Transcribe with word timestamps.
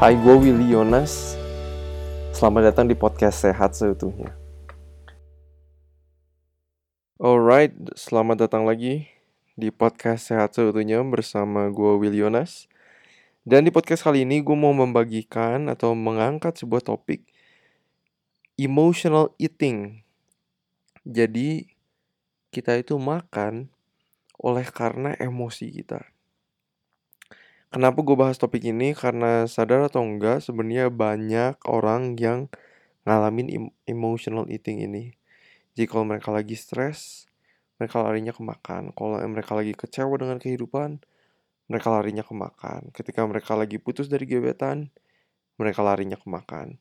Hai, 0.00 0.16
gue 0.16 0.32
Willy 0.32 0.72
Yonas. 0.72 1.36
Selamat 2.32 2.72
datang 2.72 2.88
di 2.88 2.96
podcast 2.96 3.44
Sehat 3.44 3.76
Seutuhnya. 3.76 4.32
Alright, 7.20 7.76
selamat 8.00 8.48
datang 8.48 8.64
lagi 8.64 9.12
di 9.60 9.68
podcast 9.68 10.32
Sehat 10.32 10.56
Seutuhnya 10.56 11.04
bersama 11.04 11.68
gue 11.68 12.00
Willy 12.00 12.24
Yonas. 12.24 12.64
Dan 13.44 13.68
di 13.68 13.70
podcast 13.76 14.08
kali 14.08 14.24
ini 14.24 14.40
gue 14.40 14.56
mau 14.56 14.72
membagikan 14.72 15.68
atau 15.68 15.92
mengangkat 15.92 16.56
sebuah 16.56 16.80
topik 16.80 17.20
emotional 18.56 19.36
eating. 19.36 20.00
Jadi 21.04 21.76
kita 22.48 22.80
itu 22.80 22.96
makan 22.96 23.68
oleh 24.40 24.64
karena 24.64 25.12
emosi 25.20 25.68
kita. 25.68 26.08
Kenapa 27.70 28.02
gue 28.02 28.18
bahas 28.18 28.34
topik 28.34 28.66
ini? 28.66 28.98
Karena 28.98 29.46
sadar 29.46 29.86
atau 29.86 30.02
enggak, 30.02 30.42
sebenarnya 30.42 30.90
banyak 30.90 31.54
orang 31.70 32.18
yang 32.18 32.50
ngalamin 33.06 33.70
emotional 33.86 34.50
eating 34.50 34.82
ini. 34.82 35.14
Jadi 35.78 35.86
kalau 35.86 36.02
mereka 36.02 36.34
lagi 36.34 36.58
stres, 36.58 37.30
mereka 37.78 38.02
larinya 38.02 38.34
ke 38.34 38.42
makan. 38.42 38.90
Kalau 38.90 39.22
mereka 39.30 39.54
lagi 39.54 39.78
kecewa 39.78 40.18
dengan 40.18 40.42
kehidupan, 40.42 40.98
mereka 41.70 41.94
larinya 41.94 42.26
ke 42.26 42.34
makan. 42.34 42.90
Ketika 42.90 43.22
mereka 43.22 43.54
lagi 43.54 43.78
putus 43.78 44.10
dari 44.10 44.26
gebetan, 44.26 44.90
mereka 45.54 45.86
larinya 45.86 46.18
ke 46.18 46.26
makan. 46.26 46.74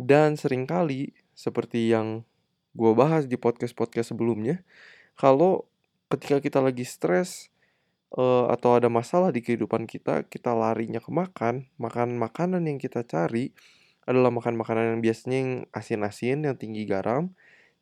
Dan 0.00 0.40
sering 0.40 0.64
kali, 0.64 1.12
seperti 1.36 1.92
yang 1.92 2.24
gue 2.72 2.92
bahas 2.96 3.28
di 3.28 3.36
podcast-podcast 3.36 4.16
sebelumnya, 4.16 4.64
kalau 5.12 5.68
ketika 6.08 6.40
kita 6.40 6.64
lagi 6.64 6.88
stres, 6.88 7.52
uh, 8.14 8.50
atau 8.50 8.78
ada 8.78 8.90
masalah 8.90 9.30
di 9.30 9.42
kehidupan 9.44 9.86
kita, 9.86 10.26
kita 10.26 10.54
larinya 10.54 10.98
ke 10.98 11.10
makan, 11.10 11.70
makan 11.78 12.18
makanan 12.18 12.66
yang 12.66 12.78
kita 12.78 13.06
cari 13.06 13.54
adalah 14.08 14.32
makan 14.34 14.58
makanan 14.58 14.96
yang 14.96 15.02
biasanya 15.04 15.36
yang 15.38 15.52
asin-asin, 15.70 16.38
yang 16.46 16.56
tinggi 16.58 16.82
garam, 16.88 17.30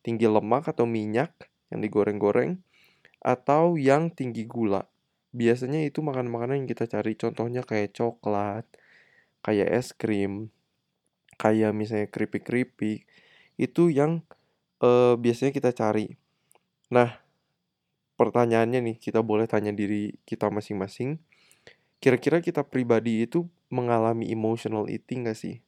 tinggi 0.05 0.29
lemak 0.29 0.69
atau 0.69 0.85
minyak 0.85 1.33
yang 1.73 1.81
digoreng-goreng, 1.81 2.61
atau 3.25 3.81
yang 3.81 4.13
tinggi 4.13 4.45
gula. 4.45 4.85
Biasanya 5.33 5.85
itu 5.85 6.01
makan 6.01 6.29
makanan 6.33 6.65
yang 6.65 6.69
kita 6.69 6.89
cari, 6.89 7.17
contohnya 7.17 7.65
kayak 7.65 7.93
coklat, 7.97 8.65
kayak 9.45 9.69
es 9.69 9.93
krim, 9.93 10.53
kayak 11.37 11.73
misalnya 11.73 12.09
keripik-keripik, 12.09 13.05
itu 13.61 13.83
yang 13.93 14.25
uh, 14.81 15.15
biasanya 15.17 15.53
kita 15.55 15.71
cari. 15.77 16.17
Nah, 16.89 17.21
pertanyaannya 18.19 18.83
nih, 18.83 18.97
kita 18.99 19.23
boleh 19.23 19.47
tanya 19.47 19.71
diri 19.71 20.19
kita 20.27 20.51
masing-masing. 20.51 21.23
Kira-kira 22.03 22.43
kita 22.43 22.67
pribadi 22.67 23.23
itu 23.23 23.47
mengalami 23.71 24.27
emotional 24.29 24.91
eating 24.91 25.31
gak 25.31 25.39
sih? 25.39 25.63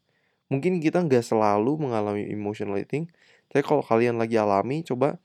Mungkin 0.51 0.83
kita 0.83 1.07
nggak 1.07 1.23
selalu 1.23 1.79
mengalami 1.79 2.27
emotional 2.27 2.83
eating, 2.83 3.07
tapi 3.47 3.63
kalau 3.63 3.87
kalian 3.87 4.19
lagi 4.19 4.35
alami, 4.35 4.83
coba 4.83 5.23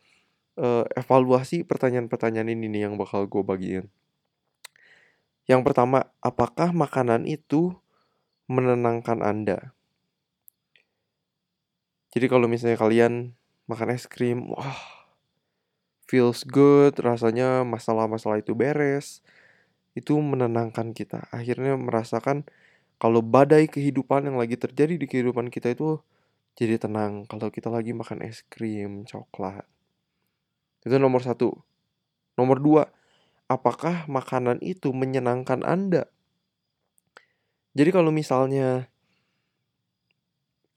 uh, 0.62 0.86
evaluasi 0.94 1.66
pertanyaan-pertanyaan 1.66 2.54
ini 2.54 2.70
nih 2.70 2.82
yang 2.86 2.94
bakal 2.94 3.26
gue 3.26 3.42
bagiin. 3.42 3.90
Yang 5.50 5.62
pertama, 5.66 6.14
apakah 6.22 6.70
makanan 6.74 7.26
itu 7.26 7.74
menenangkan 8.46 9.26
Anda? 9.26 9.74
Jadi 12.14 12.26
kalau 12.30 12.46
misalnya 12.46 12.78
kalian 12.78 13.14
makan 13.66 13.98
es 13.98 14.06
krim, 14.06 14.54
wah 14.54 14.95
feels 16.06 16.46
good, 16.46 16.98
rasanya 17.02 17.66
masalah-masalah 17.66 18.42
itu 18.42 18.54
beres. 18.54 19.22
Itu 19.98 20.18
menenangkan 20.22 20.94
kita. 20.94 21.28
Akhirnya 21.34 21.78
merasakan 21.78 22.46
kalau 23.02 23.20
badai 23.20 23.68
kehidupan 23.68 24.30
yang 24.30 24.40
lagi 24.40 24.56
terjadi 24.56 24.96
di 24.96 25.06
kehidupan 25.10 25.52
kita 25.52 25.76
itu 25.76 26.00
jadi 26.56 26.80
tenang 26.80 27.28
kalau 27.28 27.52
kita 27.52 27.68
lagi 27.68 27.92
makan 27.92 28.24
es 28.24 28.48
krim, 28.48 29.04
coklat. 29.04 29.68
Itu 30.88 30.96
nomor 30.96 31.20
satu. 31.20 31.52
Nomor 32.40 32.64
dua, 32.64 32.84
apakah 33.52 34.08
makanan 34.08 34.64
itu 34.64 34.96
menyenangkan 34.96 35.64
Anda? 35.68 36.08
Jadi 37.76 37.90
kalau 37.92 38.12
misalnya 38.16 38.88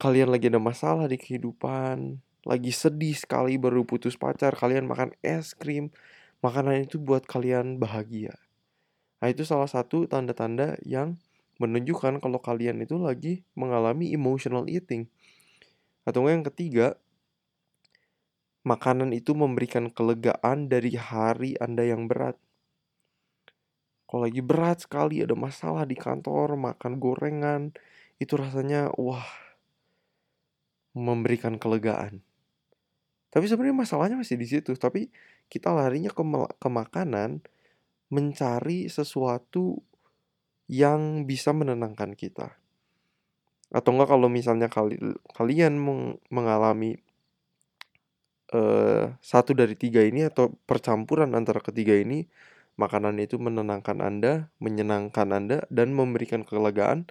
kalian 0.02 0.30
lagi 0.34 0.50
ada 0.50 0.58
masalah 0.58 1.06
di 1.06 1.14
kehidupan, 1.14 2.18
lagi 2.46 2.70
sedih 2.70 3.16
sekali 3.16 3.58
baru 3.58 3.82
putus 3.82 4.14
pacar, 4.14 4.54
kalian 4.54 4.86
makan 4.86 5.14
es 5.24 5.56
krim, 5.58 5.90
makanan 6.44 6.86
itu 6.86 7.02
buat 7.02 7.26
kalian 7.26 7.82
bahagia. 7.82 8.38
Nah, 9.18 9.28
itu 9.34 9.42
salah 9.42 9.66
satu 9.66 10.06
tanda-tanda 10.06 10.78
yang 10.86 11.18
menunjukkan 11.58 12.22
kalau 12.22 12.38
kalian 12.38 12.78
itu 12.86 12.94
lagi 12.94 13.42
mengalami 13.58 14.14
emotional 14.14 14.70
eating. 14.70 15.10
Atau 16.06 16.22
yang 16.30 16.46
ketiga, 16.46 16.94
makanan 18.62 19.10
itu 19.10 19.34
memberikan 19.34 19.90
kelegaan 19.90 20.70
dari 20.70 20.94
hari 20.94 21.58
Anda 21.58 21.90
yang 21.90 22.06
berat. 22.06 22.38
Kalau 24.08 24.24
lagi 24.24 24.40
berat 24.40 24.86
sekali 24.86 25.20
ada 25.20 25.36
masalah 25.36 25.84
di 25.84 25.98
kantor, 25.98 26.56
makan 26.56 26.96
gorengan, 26.96 27.76
itu 28.16 28.38
rasanya 28.38 28.88
wah 28.96 29.26
memberikan 30.96 31.60
kelegaan. 31.60 32.24
Tapi 33.38 33.46
sebenarnya 33.46 33.86
masalahnya 33.86 34.18
masih 34.18 34.34
di 34.34 34.50
situ, 34.50 34.74
tapi 34.74 35.14
kita 35.46 35.70
larinya 35.70 36.10
ke, 36.10 36.26
ke 36.58 36.66
makanan 36.66 37.38
mencari 38.10 38.90
sesuatu 38.90 39.78
yang 40.66 41.22
bisa 41.22 41.54
menenangkan 41.54 42.18
kita. 42.18 42.58
Atau 43.70 43.94
enggak 43.94 44.10
kalau 44.10 44.26
misalnya 44.26 44.66
kali, 44.66 44.98
kalian 45.38 45.78
meng, 45.78 46.18
mengalami 46.34 46.98
uh, 48.50 49.14
satu 49.22 49.54
dari 49.54 49.78
tiga 49.78 50.02
ini 50.02 50.26
atau 50.26 50.58
percampuran 50.66 51.30
antara 51.38 51.62
ketiga 51.62 51.94
ini, 51.94 52.26
makanan 52.74 53.22
itu 53.22 53.38
menenangkan 53.38 54.02
Anda, 54.02 54.50
menyenangkan 54.58 55.30
Anda, 55.30 55.62
dan 55.70 55.94
memberikan 55.94 56.42
kelegaan, 56.42 57.06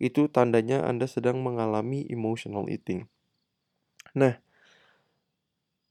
itu 0.00 0.24
tandanya 0.32 0.88
Anda 0.88 1.04
sedang 1.04 1.44
mengalami 1.44 2.08
emotional 2.08 2.64
eating. 2.72 3.12
Nah, 4.16 4.40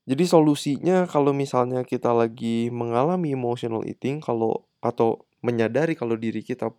jadi 0.09 0.25
solusinya 0.25 1.05
kalau 1.05 1.37
misalnya 1.37 1.85
kita 1.85 2.09
lagi 2.09 2.73
mengalami 2.73 3.37
emotional 3.37 3.85
eating 3.85 4.17
kalau 4.17 4.65
atau 4.81 5.21
menyadari 5.45 5.93
kalau 5.93 6.17
diri 6.17 6.41
kita 6.41 6.73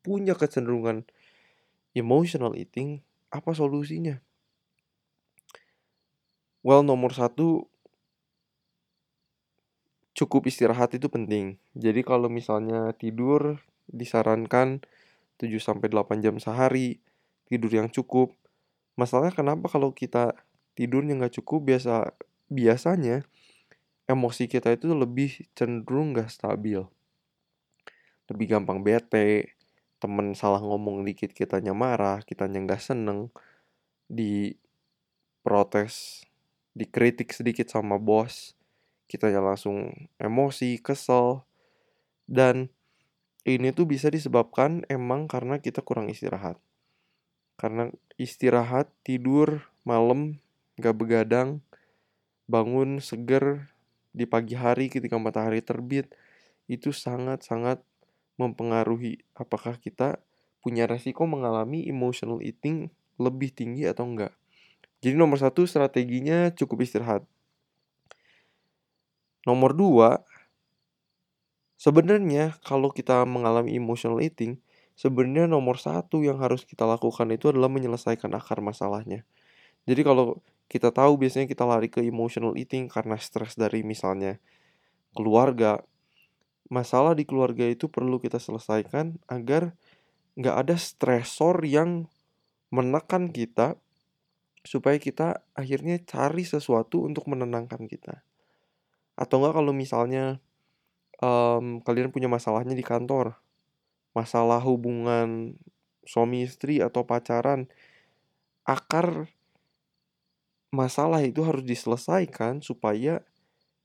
punya 0.00 0.32
kecenderungan 0.32 1.04
emotional 1.92 2.56
eating, 2.56 3.04
apa 3.28 3.52
solusinya? 3.52 4.22
Well, 6.64 6.84
nomor 6.84 7.12
satu, 7.16 7.68
cukup 10.12 10.48
istirahat 10.48 10.92
itu 10.96 11.08
penting. 11.08 11.56
Jadi 11.72 12.04
kalau 12.04 12.28
misalnya 12.28 12.92
tidur, 12.96 13.64
disarankan 13.88 14.84
7-8 15.40 16.20
jam 16.20 16.36
sehari, 16.36 17.00
tidur 17.48 17.72
yang 17.72 17.88
cukup. 17.88 18.36
Masalahnya 18.96 19.32
kenapa 19.32 19.72
kalau 19.72 19.96
kita 19.96 20.36
tidurnya 20.76 21.16
nggak 21.16 21.40
cukup, 21.40 21.64
biasa 21.64 22.12
biasanya 22.50 23.22
emosi 24.10 24.50
kita 24.50 24.74
itu 24.74 24.90
lebih 24.90 25.46
cenderung 25.54 26.18
gak 26.18 26.34
stabil. 26.34 26.82
Lebih 28.26 28.46
gampang 28.58 28.82
bete, 28.82 29.54
temen 30.02 30.34
salah 30.34 30.58
ngomong 30.58 31.06
dikit 31.06 31.30
kitanya 31.30 31.70
marah, 31.70 32.18
kitanya 32.26 32.58
gak 32.66 32.82
seneng, 32.82 33.30
di 34.10 34.58
protes, 35.46 36.26
dikritik 36.74 37.30
sedikit 37.30 37.70
sama 37.70 38.02
bos, 38.02 38.58
kitanya 39.06 39.38
langsung 39.38 40.10
emosi, 40.18 40.82
kesel, 40.82 41.46
dan 42.26 42.70
ini 43.46 43.70
tuh 43.70 43.86
bisa 43.86 44.10
disebabkan 44.10 44.84
emang 44.90 45.30
karena 45.30 45.62
kita 45.62 45.80
kurang 45.80 46.10
istirahat. 46.10 46.58
Karena 47.54 47.88
istirahat, 48.18 48.90
tidur, 49.06 49.70
malam, 49.86 50.42
gak 50.76 50.96
begadang, 50.98 51.62
bangun 52.50 52.98
seger 52.98 53.70
di 54.10 54.26
pagi 54.26 54.58
hari 54.58 54.90
ketika 54.90 55.14
matahari 55.22 55.62
terbit 55.62 56.10
itu 56.66 56.90
sangat-sangat 56.90 57.78
mempengaruhi 58.34 59.22
apakah 59.38 59.78
kita 59.78 60.18
punya 60.58 60.90
resiko 60.90 61.30
mengalami 61.30 61.86
emotional 61.86 62.42
eating 62.42 62.90
lebih 63.22 63.54
tinggi 63.54 63.86
atau 63.86 64.04
enggak. 64.04 64.34
Jadi 65.00 65.16
nomor 65.16 65.40
satu 65.40 65.64
strateginya 65.64 66.52
cukup 66.52 66.84
istirahat. 66.84 67.22
Nomor 69.48 69.72
dua, 69.72 70.20
sebenarnya 71.80 72.60
kalau 72.60 72.92
kita 72.92 73.24
mengalami 73.24 73.72
emotional 73.72 74.20
eating, 74.20 74.60
sebenarnya 75.00 75.48
nomor 75.48 75.80
satu 75.80 76.20
yang 76.20 76.36
harus 76.44 76.68
kita 76.68 76.84
lakukan 76.84 77.32
itu 77.32 77.48
adalah 77.48 77.72
menyelesaikan 77.72 78.28
akar 78.36 78.60
masalahnya. 78.60 79.24
Jadi 79.90 80.06
kalau 80.06 80.38
kita 80.70 80.94
tahu 80.94 81.18
biasanya 81.18 81.50
kita 81.50 81.66
lari 81.66 81.90
ke 81.90 81.98
emotional 82.06 82.54
eating 82.54 82.86
karena 82.86 83.18
stres 83.18 83.58
dari 83.58 83.82
misalnya 83.82 84.38
keluarga. 85.18 85.82
Masalah 86.70 87.18
di 87.18 87.26
keluarga 87.26 87.66
itu 87.66 87.90
perlu 87.90 88.22
kita 88.22 88.38
selesaikan 88.38 89.18
agar 89.26 89.74
nggak 90.38 90.56
ada 90.62 90.78
stresor 90.78 91.66
yang 91.66 92.06
menekan 92.70 93.34
kita 93.34 93.74
supaya 94.62 94.94
kita 95.02 95.42
akhirnya 95.58 95.98
cari 96.06 96.46
sesuatu 96.46 97.02
untuk 97.02 97.26
menenangkan 97.26 97.90
kita 97.90 98.22
atau 99.18 99.36
enggak 99.42 99.54
kalau 99.58 99.72
misalnya 99.74 100.38
um, 101.20 101.82
kalian 101.84 102.08
punya 102.08 102.28
masalahnya 102.30 102.72
di 102.76 102.84
kantor 102.84 103.36
masalah 104.16 104.60
hubungan 104.64 105.58
suami 106.04 106.44
istri 106.44 106.80
atau 106.80 107.04
pacaran 107.04 107.68
akar 108.64 109.28
masalah 110.70 111.22
itu 111.22 111.42
harus 111.42 111.62
diselesaikan 111.66 112.62
supaya 112.62 113.22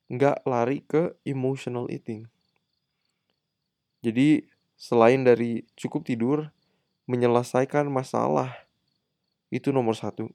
nggak 0.09 0.45
lari 0.45 0.85
ke 0.85 1.17
emotional 1.25 1.89
eating 1.89 2.29
jadi 4.05 4.45
selain 4.77 5.25
dari 5.25 5.65
cukup 5.73 6.05
tidur, 6.05 6.53
menyelesaikan 7.09 7.89
masalah 7.89 8.53
itu 9.49 9.73
nomor 9.73 9.97
satu. 9.97 10.29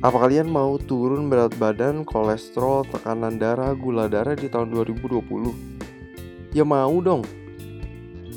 Apa 0.00 0.16
kalian 0.16 0.48
mau 0.48 0.80
turun 0.80 1.28
berat 1.28 1.52
badan, 1.60 2.08
kolesterol, 2.08 2.88
tekanan 2.88 3.36
darah, 3.36 3.76
gula 3.76 4.08
darah 4.08 4.32
di 4.32 4.48
tahun 4.48 4.72
2020? 4.72 6.56
Ya 6.56 6.64
mau 6.64 6.96
dong. 7.04 7.20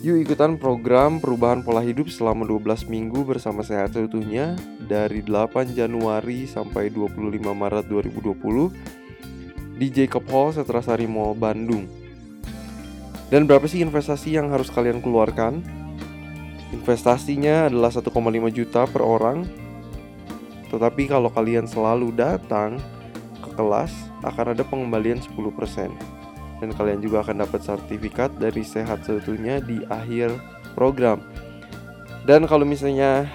Yuk 0.01 0.17
ikutan 0.17 0.57
program 0.57 1.21
perubahan 1.21 1.61
pola 1.61 1.77
hidup 1.77 2.09
selama 2.09 2.41
12 2.41 2.89
minggu 2.89 3.21
bersama 3.21 3.61
sehat 3.61 3.93
seutuhnya 3.93 4.57
dari 4.81 5.21
8 5.21 5.77
Januari 5.77 6.49
sampai 6.49 6.89
25 6.89 7.37
Maret 7.37 7.85
2020 7.85 9.77
di 9.77 9.87
Jacob 9.93 10.25
Hall 10.33 10.57
Setrasari 10.57 11.05
Mall 11.05 11.37
Bandung. 11.37 11.85
Dan 13.29 13.45
berapa 13.45 13.69
sih 13.69 13.85
investasi 13.85 14.41
yang 14.41 14.49
harus 14.49 14.73
kalian 14.73 15.05
keluarkan? 15.05 15.61
Investasinya 16.73 17.69
adalah 17.69 17.93
1,5 17.93 18.09
juta 18.49 18.89
per 18.89 19.05
orang. 19.05 19.45
Tetapi 20.73 21.13
kalau 21.13 21.29
kalian 21.29 21.69
selalu 21.69 22.09
datang 22.17 22.81
ke 23.37 23.53
kelas 23.53 23.93
akan 24.25 24.57
ada 24.57 24.65
pengembalian 24.65 25.21
10% 25.21 26.20
dan 26.61 26.69
kalian 26.77 27.01
juga 27.01 27.25
akan 27.25 27.41
dapat 27.41 27.65
sertifikat 27.65 28.29
dari 28.37 28.61
sehat 28.61 29.01
seutuhnya 29.01 29.57
di 29.59 29.81
akhir 29.89 30.37
program. 30.77 31.25
Dan 32.21 32.45
kalau 32.45 32.61
misalnya 32.63 33.25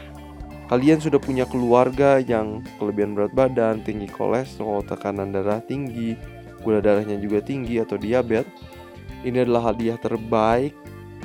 kalian 0.70 1.02
sudah 1.02 1.18
punya 1.18 1.42
keluarga 1.42 2.22
yang 2.22 2.62
kelebihan 2.78 3.18
berat 3.18 3.34
badan, 3.34 3.82
tinggi 3.82 4.06
kolesterol, 4.06 4.86
tekanan 4.86 5.34
darah 5.34 5.58
tinggi, 5.58 6.14
gula 6.62 6.78
darahnya 6.78 7.18
juga 7.18 7.42
tinggi 7.42 7.82
atau 7.82 7.98
diabetes, 7.98 8.46
ini 9.26 9.42
adalah 9.42 9.74
hadiah 9.74 9.98
terbaik, 9.98 10.70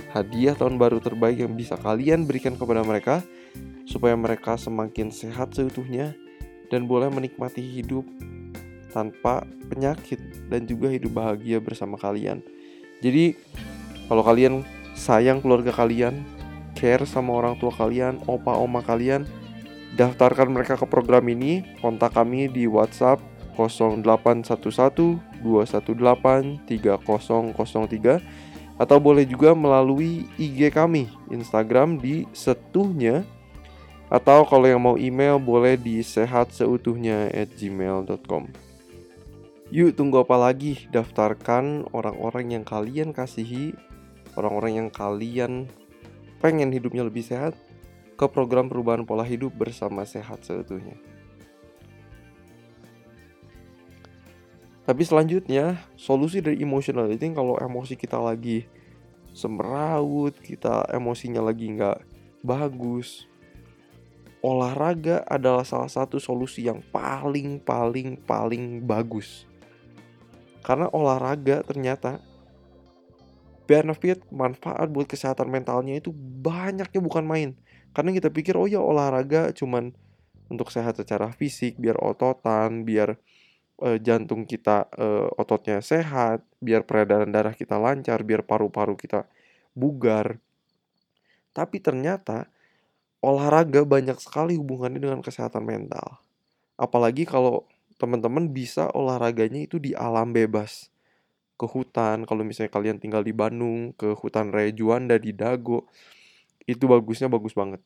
hadiah 0.10 0.58
tahun 0.58 0.82
baru 0.82 0.98
terbaik 0.98 1.46
yang 1.46 1.54
bisa 1.54 1.78
kalian 1.78 2.26
berikan 2.26 2.58
kepada 2.58 2.82
mereka 2.82 3.22
supaya 3.86 4.18
mereka 4.18 4.58
semakin 4.58 5.14
sehat 5.14 5.54
seutuhnya 5.54 6.18
dan 6.74 6.90
boleh 6.90 7.14
menikmati 7.14 7.62
hidup 7.62 8.08
tanpa 8.92 9.48
penyakit 9.72 10.20
dan 10.52 10.68
juga 10.68 10.92
hidup 10.92 11.16
bahagia 11.16 11.64
bersama 11.64 11.96
kalian. 11.96 12.44
Jadi, 13.00 13.40
kalau 14.12 14.22
kalian 14.22 14.68
sayang 14.94 15.40
keluarga 15.40 15.72
kalian, 15.72 16.22
care 16.76 17.08
sama 17.08 17.34
orang 17.34 17.56
tua 17.58 17.72
kalian, 17.72 18.20
opa 18.28 18.54
oma 18.60 18.84
kalian, 18.84 19.26
daftarkan 19.96 20.52
mereka 20.52 20.78
ke 20.78 20.86
program 20.86 21.26
ini, 21.32 21.64
kontak 21.80 22.14
kami 22.14 22.52
di 22.52 22.68
WhatsApp 22.68 23.24
0811 23.56 25.20
218 25.44 26.68
3003 26.68 28.22
atau 28.82 28.98
boleh 28.98 29.28
juga 29.30 29.54
melalui 29.54 30.26
IG 30.42 30.74
kami 30.74 31.06
Instagram 31.30 32.02
di 32.02 32.26
setuhnya 32.34 33.22
atau 34.10 34.44
kalau 34.44 34.68
yang 34.68 34.82
mau 34.82 34.98
email 34.98 35.38
boleh 35.38 35.78
di 35.78 36.02
sehat 36.02 36.52
seutuhnya 36.52 37.30
at 37.32 37.48
gmail.com 37.56 38.71
Yuk 39.72 39.96
tunggu 39.96 40.20
apa 40.20 40.36
lagi 40.36 40.84
daftarkan 40.92 41.88
orang-orang 41.96 42.60
yang 42.60 42.64
kalian 42.68 43.16
kasihi 43.16 43.72
Orang-orang 44.36 44.84
yang 44.84 44.90
kalian 44.92 45.72
pengen 46.44 46.76
hidupnya 46.76 47.08
lebih 47.08 47.24
sehat 47.24 47.56
Ke 48.20 48.28
program 48.28 48.68
perubahan 48.68 49.08
pola 49.08 49.24
hidup 49.24 49.56
bersama 49.56 50.04
sehat 50.04 50.44
seutuhnya 50.44 51.00
Tapi 54.82 55.08
selanjutnya, 55.08 55.80
solusi 55.96 56.44
dari 56.44 56.60
emotional 56.60 57.08
eating 57.08 57.32
kalau 57.32 57.56
emosi 57.56 57.96
kita 57.96 58.20
lagi 58.20 58.68
semeraut, 59.32 60.36
kita 60.42 60.90
emosinya 60.92 61.40
lagi 61.40 61.72
nggak 61.72 62.02
bagus, 62.44 63.30
olahraga 64.42 65.24
adalah 65.30 65.64
salah 65.64 65.88
satu 65.88 66.18
solusi 66.18 66.66
yang 66.68 66.82
paling 66.90 67.62
paling 67.62 68.20
paling 68.20 68.84
bagus. 68.84 69.51
Karena 70.62 70.88
olahraga 70.94 71.66
ternyata 71.66 72.22
benefit 73.66 74.22
manfaat 74.30 74.92
buat 74.92 75.08
kesehatan 75.08 75.48
mentalnya 75.48 75.98
itu 75.98 76.12
banyaknya 76.16 77.02
bukan 77.02 77.24
main. 77.26 77.50
Karena 77.92 78.12
kita 78.16 78.32
pikir 78.32 78.56
oh 78.56 78.68
ya 78.68 78.80
olahraga 78.80 79.52
cuman 79.52 79.92
untuk 80.52 80.68
sehat 80.68 81.00
secara 81.00 81.32
fisik, 81.32 81.80
biar 81.80 81.96
ototan, 81.96 82.84
biar 82.84 83.16
uh, 83.80 83.98
jantung 84.04 84.44
kita 84.44 84.92
uh, 85.00 85.32
ototnya 85.40 85.80
sehat, 85.80 86.44
biar 86.60 86.84
peredaran 86.84 87.32
darah 87.32 87.56
kita 87.56 87.80
lancar, 87.80 88.28
biar 88.28 88.44
paru-paru 88.44 89.00
kita 89.00 89.24
bugar. 89.72 90.44
Tapi 91.56 91.80
ternyata 91.80 92.52
olahraga 93.24 93.88
banyak 93.88 94.20
sekali 94.20 94.60
hubungannya 94.60 95.00
dengan 95.00 95.24
kesehatan 95.24 95.64
mental. 95.64 96.20
Apalagi 96.76 97.24
kalau 97.24 97.71
teman-teman 98.02 98.50
bisa 98.50 98.90
olahraganya 98.90 99.62
itu 99.62 99.78
di 99.78 99.94
alam 99.94 100.34
bebas. 100.34 100.90
Ke 101.62 101.70
hutan, 101.70 102.26
kalau 102.26 102.42
misalnya 102.42 102.74
kalian 102.74 102.98
tinggal 102.98 103.22
di 103.22 103.30
Bandung, 103.30 103.94
ke 103.94 104.18
hutan 104.18 104.50
Raya 104.50 104.74
Juanda 104.74 105.22
di 105.22 105.30
Dago, 105.30 105.86
itu 106.66 106.90
bagusnya 106.90 107.30
bagus 107.30 107.54
banget. 107.54 107.86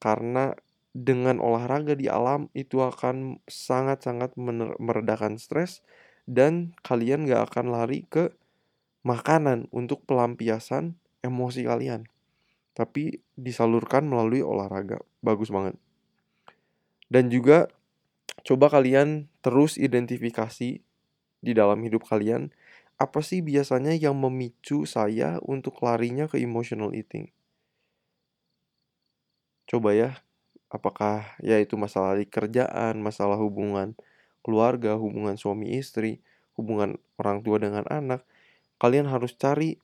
Karena 0.00 0.56
dengan 0.96 1.38
olahraga 1.38 1.92
di 1.92 2.08
alam 2.08 2.48
itu 2.56 2.80
akan 2.80 3.44
sangat-sangat 3.44 4.34
meredakan 4.80 5.36
stres 5.36 5.84
dan 6.24 6.74
kalian 6.82 7.28
gak 7.28 7.52
akan 7.52 7.70
lari 7.70 8.08
ke 8.08 8.32
makanan 9.04 9.68
untuk 9.70 10.02
pelampiasan 10.08 10.96
emosi 11.20 11.68
kalian. 11.68 12.08
Tapi 12.72 13.20
disalurkan 13.36 14.08
melalui 14.08 14.40
olahraga. 14.40 15.04
Bagus 15.20 15.52
banget. 15.52 15.76
Dan 17.10 17.28
juga 17.28 17.68
coba 18.46 18.72
kalian 18.72 19.28
terus 19.44 19.76
identifikasi 19.76 20.80
di 21.40 21.52
dalam 21.56 21.80
hidup 21.80 22.04
kalian 22.04 22.52
apa 23.00 23.24
sih 23.24 23.40
biasanya 23.40 23.96
yang 23.96 24.12
memicu 24.12 24.84
saya 24.84 25.40
untuk 25.40 25.80
larinya 25.80 26.28
ke 26.28 26.36
emotional 26.36 26.92
eating. 26.92 27.32
Coba 29.64 29.96
ya, 29.96 30.20
apakah 30.68 31.24
ya 31.40 31.56
itu 31.56 31.80
masalah 31.80 32.20
di 32.20 32.28
kerjaan, 32.28 33.00
masalah 33.00 33.40
hubungan 33.40 33.96
keluarga, 34.44 35.00
hubungan 35.00 35.40
suami 35.40 35.80
istri, 35.80 36.20
hubungan 36.60 37.00
orang 37.16 37.40
tua 37.40 37.56
dengan 37.56 37.88
anak, 37.88 38.20
kalian 38.76 39.08
harus 39.08 39.32
cari 39.32 39.80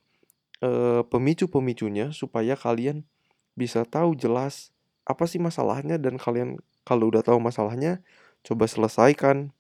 e, 0.60 1.00
pemicu-pemicunya 1.08 2.12
supaya 2.12 2.52
kalian 2.52 3.08
bisa 3.56 3.88
tahu 3.88 4.12
jelas 4.12 4.76
apa 5.08 5.24
sih 5.24 5.40
masalahnya 5.40 5.96
dan 5.96 6.20
kalian 6.20 6.60
kalau 6.84 7.08
udah 7.08 7.24
tahu 7.24 7.40
masalahnya 7.40 8.04
coba 8.46 8.70
selesaikan 8.70 9.50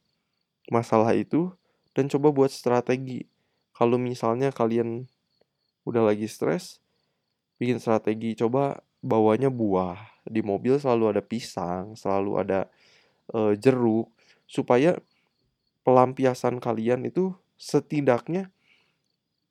masalah 0.70 1.10
itu 1.18 1.50
dan 1.98 2.06
coba 2.06 2.30
buat 2.30 2.54
strategi. 2.54 3.26
Kalau 3.74 3.98
misalnya 3.98 4.54
kalian 4.54 5.10
udah 5.82 6.06
lagi 6.06 6.30
stres, 6.30 6.78
bikin 7.58 7.82
strategi 7.82 8.38
coba 8.38 8.78
bawanya 9.02 9.50
buah 9.50 9.98
di 10.26 10.42
mobil 10.42 10.78
selalu 10.78 11.18
ada 11.18 11.22
pisang, 11.22 11.98
selalu 11.98 12.38
ada 12.38 12.60
uh, 13.34 13.54
jeruk 13.58 14.10
supaya 14.46 14.98
pelampiasan 15.86 16.58
kalian 16.62 17.06
itu 17.06 17.34
setidaknya 17.58 18.50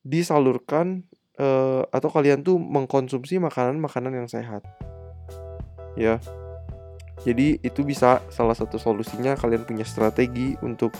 disalurkan 0.06 1.08
uh, 1.40 1.88
atau 1.90 2.10
kalian 2.12 2.44
tuh 2.44 2.60
mengkonsumsi 2.60 3.40
makanan-makanan 3.40 4.14
yang 4.24 4.30
sehat. 4.30 4.62
Ya. 5.96 6.20
Jadi 7.24 7.62
itu 7.64 7.82
bisa 7.86 8.20
salah 8.28 8.58
satu 8.58 8.76
solusinya 8.76 9.40
kalian 9.40 9.64
punya 9.64 9.88
strategi 9.88 10.60
untuk 10.60 10.92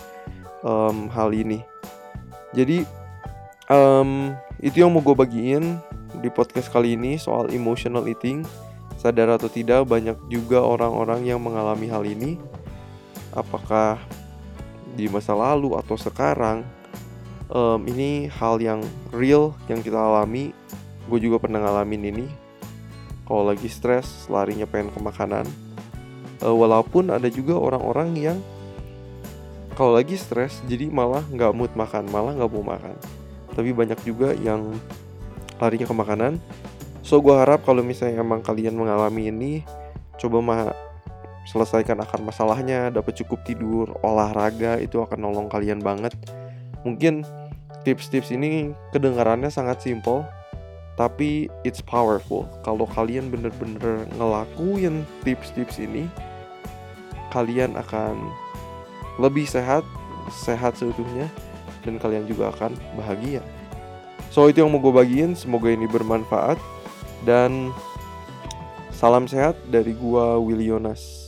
um, 0.64 1.12
hal 1.12 1.34
ini. 1.36 1.60
Jadi 2.56 2.86
um, 3.68 4.32
itu 4.64 4.80
yang 4.80 4.94
mau 4.94 5.04
gue 5.04 5.12
bagiin 5.12 5.76
di 6.24 6.32
podcast 6.32 6.72
kali 6.72 6.96
ini 6.96 7.20
soal 7.20 7.52
emotional 7.52 8.08
eating. 8.08 8.46
Sadar 8.96 9.28
atau 9.36 9.52
tidak, 9.52 9.84
banyak 9.84 10.16
juga 10.32 10.64
orang-orang 10.64 11.28
yang 11.28 11.36
mengalami 11.36 11.86
hal 11.92 12.02
ini. 12.08 12.40
Apakah 13.36 14.00
di 14.96 15.04
masa 15.12 15.36
lalu 15.36 15.76
atau 15.76 16.00
sekarang, 16.00 16.64
um, 17.52 17.80
ini 17.86 18.26
hal 18.32 18.58
yang 18.58 18.80
real 19.12 19.54
yang 19.68 19.82
kita 19.82 19.98
alami 19.98 20.50
gue 21.06 21.18
juga 21.22 21.38
pernah 21.38 21.62
ngalamin 21.62 22.02
ini 22.10 22.26
kalau 23.26 23.46
lagi 23.46 23.70
stres 23.70 24.26
larinya 24.26 24.66
pengen 24.66 24.90
ke 24.90 24.98
makanan 25.02 25.46
uh, 26.42 26.52
walaupun 26.52 27.12
ada 27.12 27.28
juga 27.30 27.56
orang-orang 27.56 28.08
yang 28.16 28.38
kalau 29.76 29.92
lagi 29.92 30.16
stres 30.16 30.64
jadi 30.64 30.88
malah 30.88 31.20
nggak 31.28 31.52
mood 31.52 31.72
makan 31.76 32.08
malah 32.08 32.32
nggak 32.32 32.50
mau 32.52 32.64
makan. 32.64 32.96
Tapi 33.52 33.72
banyak 33.72 34.00
juga 34.04 34.32
yang 34.36 34.72
larinya 35.60 35.88
ke 35.88 35.96
makanan. 35.96 36.32
So 37.04 37.20
gue 37.22 37.36
harap 37.36 37.62
kalau 37.62 37.84
misalnya 37.84 38.20
emang 38.20 38.42
kalian 38.42 38.74
mengalami 38.74 39.28
ini 39.30 39.52
coba 40.16 40.40
mah 40.42 40.62
selesaikan 41.46 42.02
akar 42.02 42.18
masalahnya 42.18 42.90
dapat 42.90 43.22
cukup 43.22 43.38
tidur 43.46 43.94
olahraga 44.02 44.82
itu 44.82 44.98
akan 44.98 45.22
nolong 45.22 45.48
kalian 45.52 45.78
banget. 45.78 46.12
Mungkin 46.82 47.22
tips-tips 47.86 48.34
ini 48.34 48.74
kedengarannya 48.90 49.52
sangat 49.52 49.84
simple 49.84 50.26
tapi 50.96 51.46
it's 51.62 51.84
powerful. 51.84 52.48
Kalau 52.64 52.88
kalian 52.88 53.28
bener-bener 53.28 54.08
ngelakuin 54.16 55.04
tips-tips 55.22 55.78
ini 55.78 56.08
kalian 57.36 57.76
akan 57.76 58.32
lebih 59.20 59.44
sehat 59.44 59.84
sehat 60.32 60.80
seutuhnya 60.80 61.28
dan 61.84 62.00
kalian 62.00 62.24
juga 62.24 62.48
akan 62.56 62.72
bahagia. 62.96 63.44
So 64.32 64.48
itu 64.48 64.64
yang 64.64 64.72
mau 64.72 64.80
gue 64.80 64.92
bagiin. 64.92 65.36
Semoga 65.36 65.68
ini 65.68 65.84
bermanfaat. 65.84 66.56
Dan 67.24 67.72
salam 68.92 69.28
sehat 69.28 69.56
dari 69.68 69.92
gua 69.92 70.40
Willy 70.40 70.72
Yonas 70.72 71.25